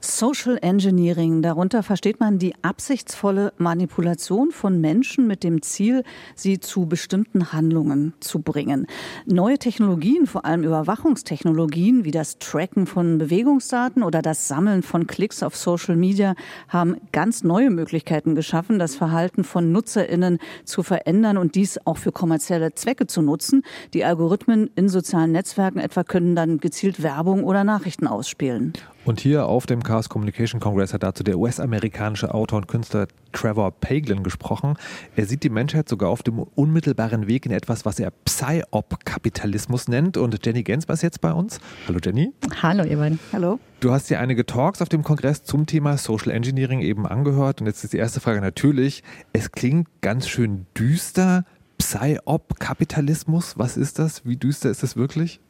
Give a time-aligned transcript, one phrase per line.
[0.00, 6.04] Social Engineering, darunter versteht man die absichtsvolle Manipulation von Menschen mit dem Ziel,
[6.36, 8.86] sie zu bestimmten Handlungen zu bringen.
[9.26, 15.42] Neue Technologien, vor allem Überwachungstechnologien wie das Tracken von Bewegungsdaten oder das Sammeln von Klicks
[15.42, 16.36] auf Social Media,
[16.68, 22.12] haben ganz neue Möglichkeiten geschaffen, das Verhalten von Nutzerinnen zu verändern und dies auch für
[22.12, 23.64] kommerzielle Zwecke zu nutzen.
[23.94, 28.74] Die Algorithmen in sozialen Netzwerken etwa können dann gezielt Werbung oder Nachrichten ausspielen.
[29.08, 33.70] Und hier auf dem Chaos Communication Congress hat dazu der US-amerikanische Autor und Künstler Trevor
[33.70, 34.76] Paglin gesprochen.
[35.16, 40.18] Er sieht die Menschheit sogar auf dem unmittelbaren Weg in etwas, was er Psy-Op-Kapitalismus nennt.
[40.18, 41.58] Und Jenny Gens war jetzt bei uns.
[41.86, 42.34] Hallo Jenny.
[42.60, 43.18] Hallo ihr beiden.
[43.32, 43.58] Hallo.
[43.80, 47.62] Du hast dir einige Talks auf dem Kongress zum Thema Social Engineering eben angehört.
[47.62, 51.46] Und jetzt ist die erste Frage natürlich, es klingt ganz schön düster.
[51.78, 54.26] Psy-Op-Kapitalismus, was ist das?
[54.26, 55.40] Wie düster ist es wirklich?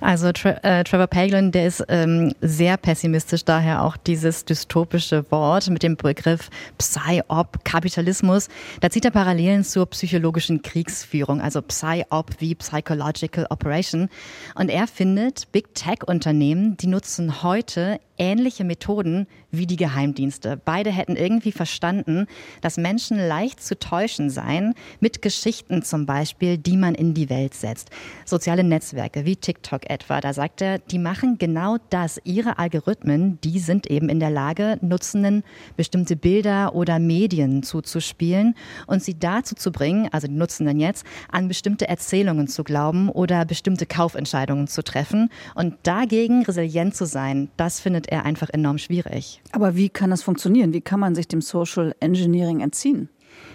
[0.00, 5.68] Also Tra äh, Trevor Paglin, der ist ähm, sehr pessimistisch, daher auch dieses dystopische Wort
[5.68, 6.48] mit dem Begriff
[6.78, 8.48] Psy-Op, Kapitalismus.
[8.80, 14.08] Da zieht er Parallelen zur psychologischen Kriegsführung, also Psy-Op wie Psychological Operation.
[14.54, 20.60] Und er findet, Big Tech-Unternehmen, die nutzen heute ähnliche Methoden wie die Geheimdienste.
[20.62, 22.26] Beide hätten irgendwie verstanden,
[22.60, 27.54] dass Menschen leicht zu täuschen seien, mit Geschichten zum Beispiel, die man in die Welt
[27.54, 27.90] setzt.
[28.26, 32.20] Soziale Netzwerke wie TikTok etwa, da sagt er, die machen genau das.
[32.24, 35.42] Ihre Algorithmen, die sind eben in der Lage, Nutzenden
[35.76, 38.54] bestimmte Bilder oder Medien zuzuspielen
[38.86, 43.46] und sie dazu zu bringen, also die Nutzenden jetzt, an bestimmte Erzählungen zu glauben oder
[43.46, 47.48] bestimmte Kaufentscheidungen zu treffen und dagegen resilient zu sein.
[47.56, 49.40] Das findet er einfach enorm schwierig.
[49.52, 50.72] Aber wie kann das funktionieren?
[50.72, 53.08] Wie kann man sich dem Social Engineering entziehen?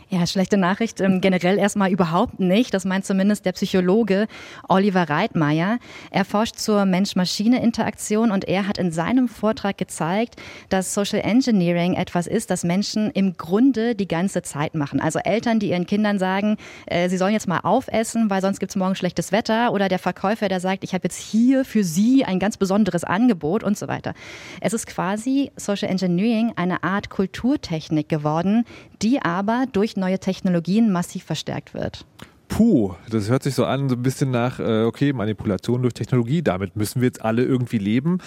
[0.08, 2.76] Ja, schlechte Nachricht ähm, generell erstmal überhaupt nicht.
[2.76, 4.28] Das meint zumindest der Psychologe
[4.70, 5.80] Oliver Reitmeier.
[6.12, 10.36] Er forscht zur Mensch-Maschine-Interaktion und er hat in seinem Vortrag gezeigt,
[10.70, 15.02] dass Social Engineering etwas ist, das Menschen im Grunde die ganze Zeit machen.
[15.02, 18.76] Also Eltern, die ihren Kindern sagen, äh, sie sollen jetzt mal aufessen, weil sonst gibt's
[18.76, 19.74] morgen schlechtes Wetter.
[19.74, 23.64] Oder der Verkäufer, der sagt, ich habe jetzt hier für Sie ein ganz besonderes Angebot
[23.64, 24.14] und so weiter.
[24.62, 28.66] Es ist quasi Social Engineering eine Art Kulturtechnik geworden,
[29.06, 32.06] die aber durch neue Technologien massiv verstärkt wird.
[32.48, 36.42] Puh, das hört sich so an, so ein bisschen nach, äh, okay, Manipulation durch Technologie,
[36.42, 38.18] damit müssen wir jetzt alle irgendwie leben.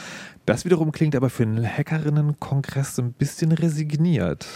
[0.46, 4.46] Das wiederum klingt aber für einen Hackerinnen-Kongress so ein bisschen resigniert.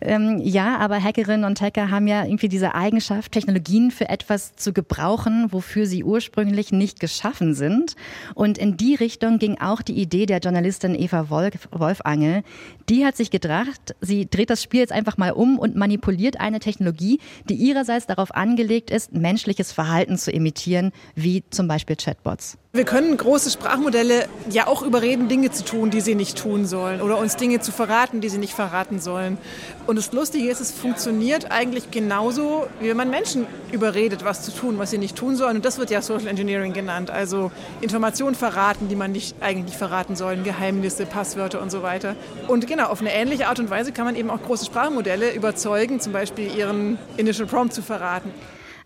[0.00, 4.72] Ähm, ja, aber Hackerinnen und Hacker haben ja irgendwie diese Eigenschaft, Technologien für etwas zu
[4.72, 7.96] gebrauchen, wofür sie ursprünglich nicht geschaffen sind.
[8.34, 12.42] Und in die Richtung ging auch die Idee der Journalistin Eva Wolf, Wolfangel.
[12.88, 16.60] Die hat sich gedacht, sie dreht das Spiel jetzt einfach mal um und manipuliert eine
[16.60, 22.58] Technologie, die ihrerseits darauf angelegt ist, menschliches Verhalten zu imitieren, wie zum Beispiel Chatbots.
[22.74, 27.00] Wir können große Sprachmodelle ja auch überreden, Dinge zu tun, die sie nicht tun sollen
[27.00, 29.38] oder uns Dinge zu verraten, die sie nicht verraten sollen.
[29.86, 34.50] Und das Lustige ist, es funktioniert eigentlich genauso, wie wenn man Menschen überredet, was zu
[34.50, 35.56] tun, was sie nicht tun sollen.
[35.56, 37.10] Und das wird ja Social Engineering genannt.
[37.10, 42.16] Also Informationen verraten, die man nicht, eigentlich verraten soll, Geheimnisse, Passwörter und so weiter.
[42.48, 46.00] Und genau, auf eine ähnliche Art und Weise kann man eben auch große Sprachmodelle überzeugen,
[46.00, 48.30] zum Beispiel ihren Initial Prompt zu verraten.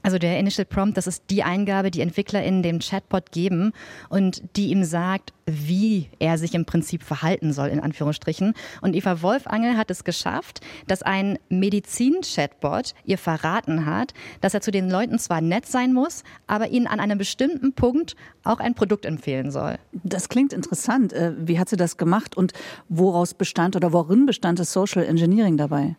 [0.03, 3.73] Also der Initial Prompt, das ist die Eingabe, die Entwickler in dem Chatbot geben
[4.09, 8.55] und die ihm sagt, wie er sich im Prinzip verhalten soll, in Anführungsstrichen.
[8.81, 14.71] Und Eva Wolfangel hat es geschafft, dass ein Medizin-Chatbot ihr verraten hat, dass er zu
[14.71, 19.05] den Leuten zwar nett sein muss, aber ihnen an einem bestimmten Punkt auch ein Produkt
[19.05, 19.79] empfehlen soll.
[19.93, 21.13] Das klingt interessant.
[21.13, 22.53] Äh, wie hat sie das gemacht und
[22.89, 25.97] woraus bestand oder worin bestand das Social Engineering dabei?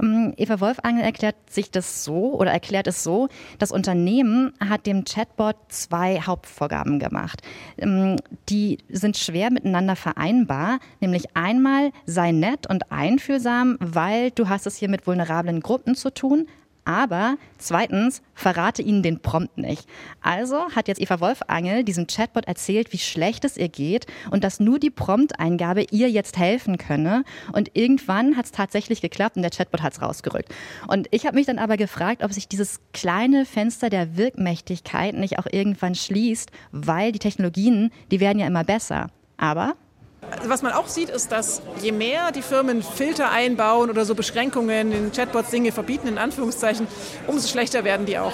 [0.00, 5.04] Ähm, Eva Wolfangel erklärt sich das so oder erklärt es so, das Unternehmen hat dem
[5.04, 7.42] Chatbot zwei Hauptvorgaben gemacht.
[7.78, 8.16] Ähm,
[8.48, 14.76] die sind schwer miteinander vereinbar, nämlich einmal sei nett und einfühlsam, weil du hast es
[14.76, 16.46] hier mit vulnerablen Gruppen zu tun,
[16.86, 19.86] aber zweitens, verrate ihnen den Prompt nicht.
[20.22, 24.60] Also hat jetzt Eva Wolfangel diesem Chatbot erzählt, wie schlecht es ihr geht und dass
[24.60, 27.24] nur die Prompteingabe ihr jetzt helfen könne.
[27.52, 30.54] Und irgendwann hat es tatsächlich geklappt und der Chatbot hat es rausgerückt.
[30.86, 35.40] Und ich habe mich dann aber gefragt, ob sich dieses kleine Fenster der Wirkmächtigkeit nicht
[35.40, 39.08] auch irgendwann schließt, weil die Technologien, die werden ja immer besser.
[39.36, 39.74] Aber
[40.44, 44.92] was man auch sieht, ist, dass je mehr die Firmen Filter einbauen oder so Beschränkungen
[44.92, 46.86] in Chatbots Dinge verbieten, in Anführungszeichen,
[47.26, 48.32] umso schlechter werden die auch.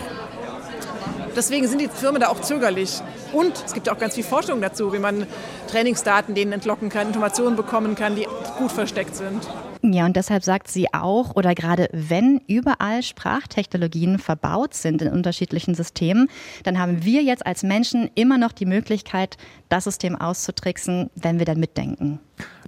[1.35, 3.01] Deswegen sind die Firmen da auch zögerlich.
[3.33, 5.27] Und es gibt auch ganz viel Forschung dazu, wie man
[5.71, 8.27] Trainingsdaten denen entlocken kann, Informationen bekommen kann, die
[8.59, 9.47] gut versteckt sind.
[9.85, 15.75] Ja, und deshalb sagt sie auch, oder gerade wenn überall Sprachtechnologien verbaut sind in unterschiedlichen
[15.75, 16.29] Systemen,
[16.63, 19.37] dann haben wir jetzt als Menschen immer noch die Möglichkeit,
[19.69, 22.21] das System auszutricksen, wenn wir dann mitdenken.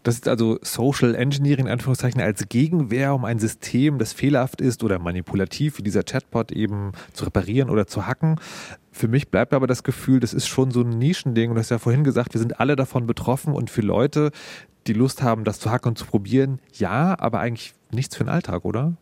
[0.02, 4.82] Das ist also Social Engineering in Anführungszeichen als Gegenwehr, um ein System, das fehlerhaft ist
[4.82, 8.40] oder manipulativ, wie dieser Chatbot eben zu reparieren oder zu hacken.
[8.90, 11.50] Für mich bleibt aber das Gefühl, das ist schon so ein Nischending.
[11.50, 14.31] Und du hast ja vorhin gesagt, wir sind alle davon betroffen und für Leute,
[14.86, 18.31] die Lust haben, das zu hacken und zu probieren, ja, aber eigentlich nichts für den
[18.31, 18.94] Alltag, oder?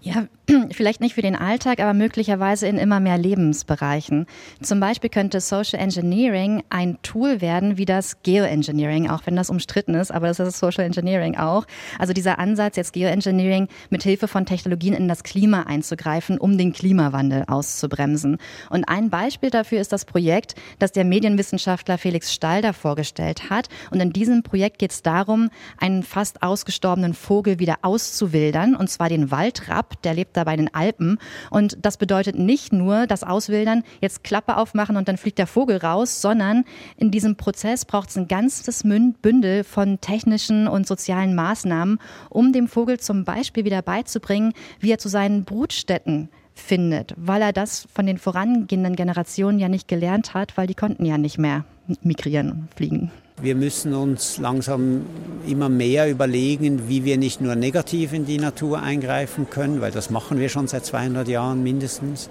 [0.00, 0.26] Ja,
[0.70, 4.26] vielleicht nicht für den Alltag, aber möglicherweise in immer mehr Lebensbereichen.
[4.62, 9.94] Zum Beispiel könnte Social Engineering ein Tool werden wie das Geoengineering, auch wenn das umstritten
[9.94, 11.66] ist, aber das ist Social Engineering auch.
[11.98, 16.72] Also dieser Ansatz, jetzt Geoengineering mit Hilfe von Technologien in das Klima einzugreifen, um den
[16.72, 18.38] Klimawandel auszubremsen.
[18.70, 23.68] Und ein Beispiel dafür ist das Projekt, das der Medienwissenschaftler Felix Stalder vorgestellt hat.
[23.90, 29.08] Und in diesem Projekt geht es darum, einen fast ausgestorbenen Vogel wieder auszuwildern, und zwar
[29.08, 31.18] den Waldrapp der lebt da bei den Alpen.
[31.50, 35.78] Und das bedeutet nicht nur das Auswildern, jetzt Klappe aufmachen und dann fliegt der Vogel
[35.78, 36.64] raus, sondern
[36.96, 41.98] in diesem Prozess braucht es ein ganzes Bündel von technischen und sozialen Maßnahmen,
[42.28, 46.28] um dem Vogel zum Beispiel wieder beizubringen, wie er zu seinen Brutstätten
[46.60, 51.04] findet, weil er das von den vorangehenden Generationen ja nicht gelernt hat, weil die konnten
[51.04, 51.64] ja nicht mehr
[52.02, 53.10] migrieren und fliegen.
[53.42, 55.06] Wir müssen uns langsam
[55.46, 60.10] immer mehr überlegen, wie wir nicht nur negativ in die Natur eingreifen können, weil das
[60.10, 62.28] machen wir schon seit 200 Jahren mindestens,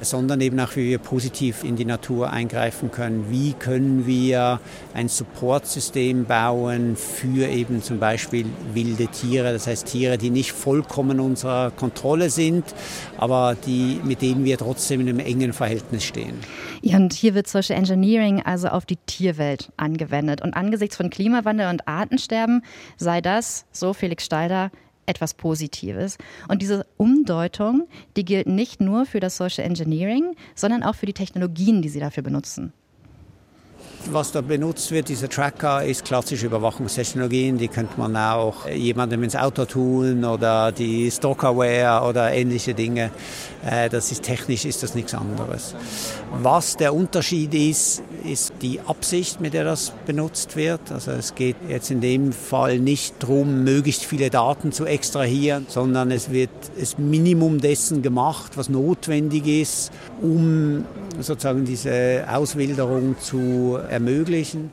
[0.00, 3.26] sondern eben auch, wie wir positiv in die Natur eingreifen können.
[3.30, 4.60] Wie können wir
[4.94, 11.20] ein Supportsystem bauen für eben zum Beispiel wilde Tiere, das heißt Tiere, die nicht vollkommen
[11.20, 12.64] unserer Kontrolle sind,
[13.18, 16.34] aber die, mit denen wir trotzdem in einem engen Verhältnis stehen.
[16.82, 20.42] Ja, und hier wird Social Engineering also auf die Tierwelt angewendet.
[20.42, 22.62] Und angesichts von Klimawandel und Artensterben
[22.96, 24.70] sei das, so Felix Steider,
[25.06, 26.18] etwas Positives.
[26.48, 31.12] Und diese Umdeutung, die gilt nicht nur für das Social Engineering, sondern auch für die
[31.12, 32.72] Technologien, die sie dafür benutzen.
[34.10, 37.56] Was da benutzt wird, dieser Tracker, ist klassische Überwachungstechnologien.
[37.56, 43.10] Die könnte man auch jemandem ins Auto tun oder die Stalkerware oder ähnliche Dinge.
[43.64, 45.74] Äh, das ist technisch ist das nichts anderes.
[46.42, 50.92] Was der Unterschied ist, ist die Absicht, mit der das benutzt wird.
[50.92, 56.10] Also es geht jetzt in dem Fall nicht darum, möglichst viele Daten zu extrahieren, sondern
[56.10, 60.84] es wird das Minimum dessen gemacht, was notwendig ist, um
[61.20, 64.70] sozusagen diese Auswilderung zu ermöglichen.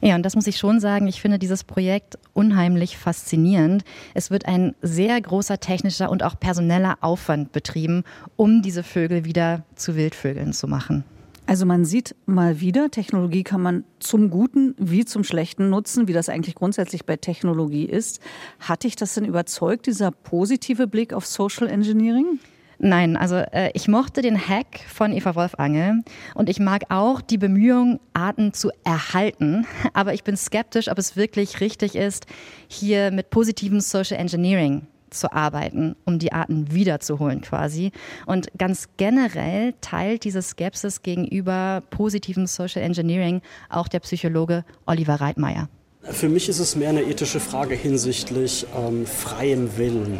[0.00, 1.08] Ja, und das muss ich schon sagen.
[1.08, 3.84] Ich finde dieses Projekt unheimlich faszinierend.
[4.14, 8.04] Es wird ein sehr großer technischer und auch personeller Aufwand betrieben,
[8.36, 11.04] um diese Vögel wieder zu Wildvögeln zu machen.
[11.46, 16.12] Also man sieht mal wieder, Technologie kann man zum Guten wie zum Schlechten nutzen, wie
[16.12, 18.20] das eigentlich grundsätzlich bei Technologie ist.
[18.60, 22.38] Hat dich das denn überzeugt, dieser positive Blick auf Social Engineering?
[22.80, 26.04] Nein, also äh, ich mochte den Hack von Eva Wolfangel
[26.34, 29.66] und ich mag auch die Bemühungen, Arten zu erhalten.
[29.94, 32.26] Aber ich bin skeptisch, ob es wirklich richtig ist,
[32.68, 37.90] hier mit positivem Social Engineering zu arbeiten, um die Arten wiederzuholen quasi.
[38.26, 43.40] Und ganz generell teilt diese Skepsis gegenüber positivem Social Engineering
[43.70, 45.68] auch der Psychologe Oliver Reitmeier.
[46.02, 50.18] Für mich ist es mehr eine ethische Frage hinsichtlich ähm, freiem Willen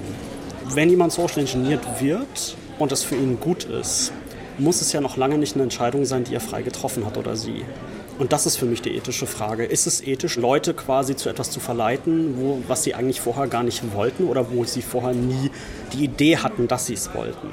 [0.75, 4.13] wenn jemand social engineert wird und es für ihn gut ist,
[4.59, 7.37] muss es ja noch lange nicht eine Entscheidung sein, die er frei getroffen hat oder
[7.37, 7.65] sie.
[8.19, 9.65] Und das ist für mich die ethische Frage.
[9.65, 13.63] Ist es ethisch, Leute quasi zu etwas zu verleiten, wo, was sie eigentlich vorher gar
[13.63, 15.51] nicht wollten oder wo sie vorher nie
[15.93, 17.51] die Idee hatten, dass sie es wollten?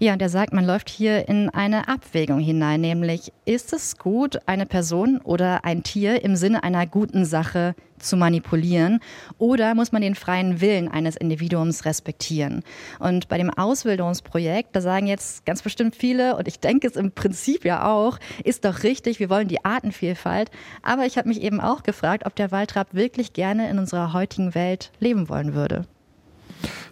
[0.00, 4.38] Ja, und er sagt, man läuft hier in eine Abwägung hinein, nämlich ist es gut,
[4.46, 9.00] eine Person oder ein Tier im Sinne einer guten Sache zu manipulieren
[9.38, 12.62] oder muss man den freien Willen eines Individuums respektieren?
[12.98, 17.12] Und bei dem Ausbildungsprojekt, da sagen jetzt ganz bestimmt viele, und ich denke es im
[17.12, 20.50] Prinzip ja auch, ist doch richtig, wir wollen die Artenvielfalt.
[20.82, 24.54] Aber ich habe mich eben auch gefragt, ob der Waldrapp wirklich gerne in unserer heutigen
[24.54, 25.86] Welt leben wollen würde.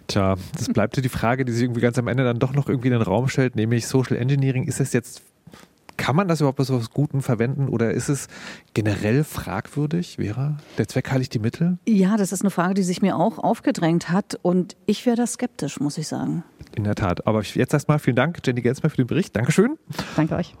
[0.07, 2.87] Tja, das bleibt die Frage, die sich irgendwie ganz am Ende dann doch noch irgendwie
[2.87, 4.63] in den Raum stellt, nämlich Social Engineering.
[4.63, 5.21] Ist das jetzt,
[5.99, 8.29] kann man das überhaupt so was Guten verwenden oder ist es
[8.73, 10.57] generell fragwürdig, Vera?
[10.77, 11.77] Der Zweck heiligt die Mittel?
[11.85, 15.27] Ja, das ist eine Frage, die sich mir auch aufgedrängt hat und ich wäre da
[15.27, 16.43] skeptisch, muss ich sagen.
[16.73, 17.27] In der Tat.
[17.27, 19.35] Aber jetzt erstmal vielen Dank, Jenny Gensmer, für den Bericht.
[19.35, 19.77] Dankeschön.
[20.15, 20.55] Danke euch.